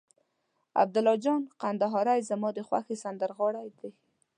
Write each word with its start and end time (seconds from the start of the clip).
عبیدالله 0.81 1.15
جان 1.23 1.41
کندهاری 1.61 2.21
زما 2.29 2.49
د 2.53 2.59
خوښې 2.67 2.95
سندرغاړی 3.03 3.67
دي. 3.79 3.89